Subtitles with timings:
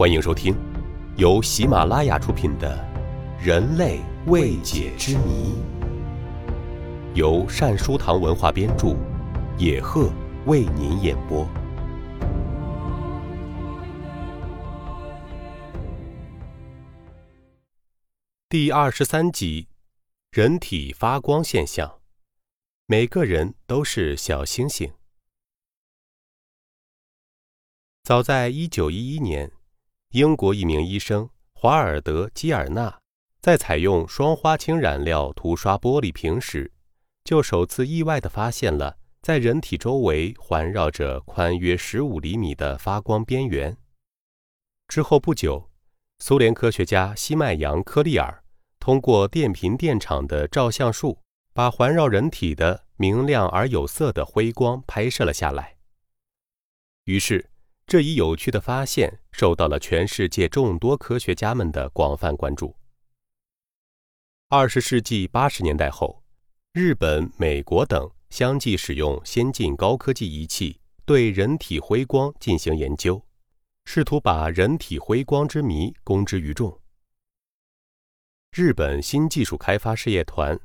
[0.00, 0.56] 欢迎收听
[1.18, 2.74] 由喜马拉雅出品的
[3.44, 5.52] 《人类未解之谜》，
[7.14, 8.96] 由善书堂文化编著，
[9.58, 10.10] 野鹤
[10.46, 11.46] 为您演播。
[18.48, 19.68] 第二十三集：
[20.30, 22.00] 人体发光现象。
[22.86, 24.90] 每个人都是小星星。
[28.02, 29.52] 早在一九一一年，
[30.10, 32.98] 英国一名医生华尔德·基尔纳
[33.40, 36.72] 在采用双花青染料涂刷玻璃瓶时，
[37.22, 43.76] 就首次意外地发现了在人体周围环绕着宽约十五厘米的发光边缘。
[44.88, 45.70] 之后不久，
[46.18, 48.42] 苏联科学家西麦扬·科利尔
[48.80, 51.20] 通过电频电场的照相术，
[51.54, 55.76] 把环绕人体的明亮而有色的辉光拍摄了下来。
[57.04, 57.48] 于是，
[57.90, 62.72] 这一有趣的发现受到了全世界众多科学家们的广泛关注。
[64.48, 66.22] 二十世纪八十年代后，
[66.72, 73.20] 日本、美国等相继使用先进高科技仪器对人体辉光进行研究，
[73.86, 76.80] 试图把人体辉光之谜公之于众。
[78.52, 80.56] 日本新技术开发事业团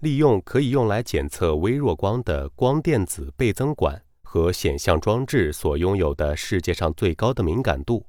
[0.00, 4.04] 利用可以用来检测微弱光的光电子倍增管。
[4.32, 8.06] 和显像装置所拥有的世界上最高的敏感度，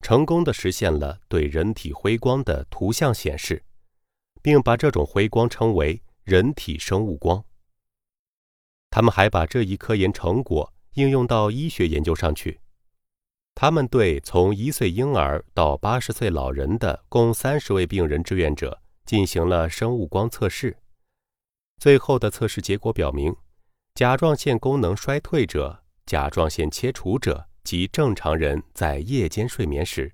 [0.00, 3.62] 成功的实现了对人体辉光的图像显示，
[4.42, 7.44] 并把这种辉光称为人体生物光。
[8.90, 12.58] 他们还把这一科研成果应用到医学研究上去。
[13.54, 20.76] 他们对从一岁婴儿到八十岁老人的共三十位病人志愿者进行了生物光测试，
[21.78, 23.36] 最后的测试结果表明。
[24.00, 30.10] 甲状腺功能衰退者、甲状腺切除者及正常人在夜间睡眠时，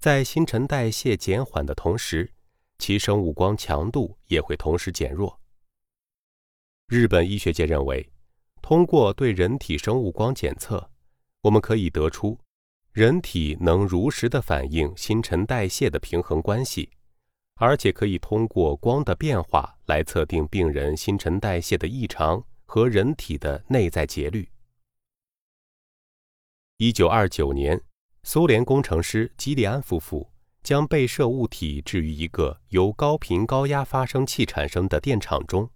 [0.00, 2.28] 在新陈代谢减缓的同时，
[2.80, 5.38] 其生物光强度也会同时减弱。
[6.88, 8.04] 日本医学界认为，
[8.60, 10.90] 通过对人体生物光检测，
[11.42, 12.36] 我们可以得出
[12.90, 16.90] 人体能如实的反映新陈代谢的平衡关系，
[17.60, 22.44] 而且可以通过光的变化来测定病人新陈代谢的异常。
[22.72, 24.48] 和人体的内在节律。
[26.76, 27.82] 一九二九年，
[28.22, 30.30] 苏联工程师基利安夫妇
[30.62, 35.68] 将被摄物体置于一个由高频高压发生器产生的电场中。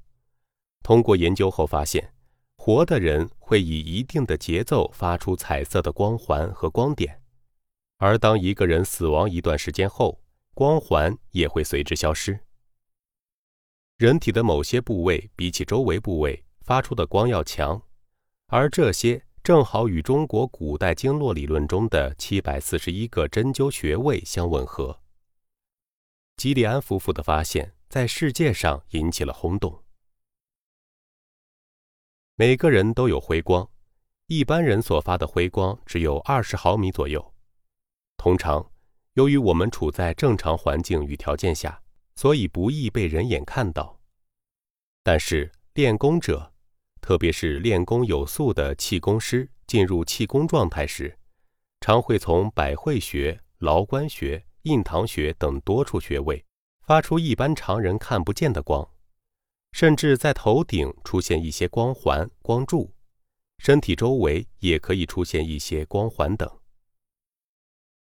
[0.84, 2.14] 通过研究后发现，
[2.58, 7.20] 活的人会以一定的节奏发出彩色的光环和光点，
[7.98, 10.20] 而当一个人死亡一段时间后，
[10.54, 12.38] 光环也会随之消失。
[13.96, 16.44] 人体的某些部位比起周围部位。
[16.64, 17.80] 发出的光要强，
[18.46, 24.98] 而这些正好与中国古代经络理论中的七百四十一个针灸穴位相吻合。
[26.36, 29.84] 吉利安夫妇的发现在世界上引起了轰动。
[32.34, 33.68] 每个人都有辉光，
[34.26, 37.34] 一般人所发的辉光只有二十毫米左右。
[38.16, 38.72] 通常，
[39.12, 41.82] 由于我们处在正常环境与条件下，
[42.16, 44.00] 所以不易被人眼看到。
[45.02, 46.53] 但是练功者，
[47.04, 51.18] 特别是练功有素的气功师进入气功状态时，
[51.82, 56.42] 常会从百会穴、劳关穴、印堂穴等多处穴位
[56.80, 58.88] 发出一般常人看不见的光，
[59.72, 62.90] 甚至在头顶出现一些光环、光柱，
[63.58, 66.50] 身体周围也可以出现一些光环等。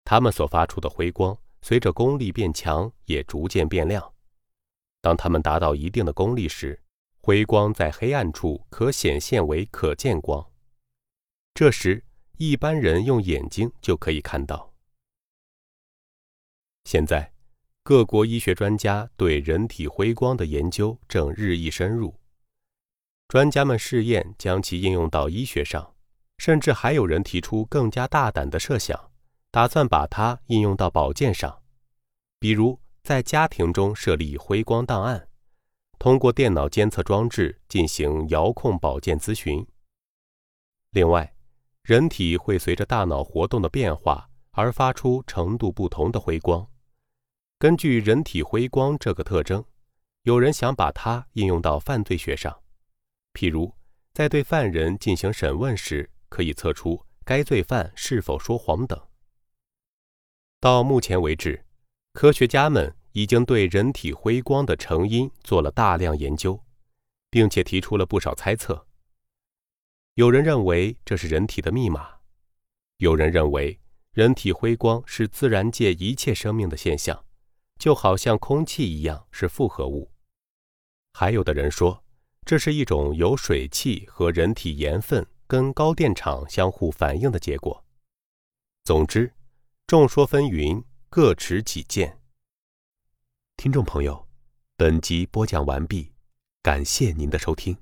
[0.06, 4.12] 他们所发出的辉光随着功力变强，也逐渐变亮。
[5.02, 6.82] 当他们达到一定的功力时，
[7.28, 10.50] 辉光在黑暗处可显现为可见光，
[11.54, 12.02] 这时
[12.38, 14.74] 一般人用眼睛就可以看到。
[16.86, 17.34] 现在，
[17.84, 22.16] 各国医学专家对人体辉光的研究正日益深入，
[23.28, 25.96] 专家们试验将其应用到医学上，
[26.38, 29.12] 甚至还有人提出更加大胆的设想，
[29.52, 31.62] 打算把它应用到保健上，
[32.40, 35.27] 比如在家庭中设立辉光档案。
[36.00, 39.66] 通过电脑监测装置进行遥控保健咨询。
[40.92, 41.36] 另外，
[41.84, 46.68] 人体会随着大脑活动的变化而发出程度不同的辉光。
[47.60, 49.64] 根据人体辉光这个特征，
[50.24, 52.62] 有人想把它应用到犯罪学上，
[53.34, 53.74] 譬如
[54.14, 59.00] 在对犯人进行审问时，可以测出该罪犯是否说谎等。
[60.60, 61.66] 到目前为止，
[62.14, 62.97] 科学家们。
[63.12, 66.64] 已经对人体辉光的成因做了大量研究，
[67.30, 68.86] 并且提出了不少猜测。
[70.16, 72.10] 有人认为这是人体的密码，
[72.98, 73.80] 有人认为
[74.12, 77.24] 人体辉光是自然界一切生命的现象，
[77.78, 80.12] 就好像空气一样是复合物。
[81.14, 82.04] 还有的人说，
[82.46, 87.84] 这是一种由水汽和人体盐分跟高电场相互反应的结果。
[88.84, 89.34] 总之，
[89.86, 92.17] 众说纷纭，各持己见。
[93.58, 94.28] 听众朋友，
[94.78, 96.12] 本集播讲完毕，
[96.62, 97.76] 感谢您的收听。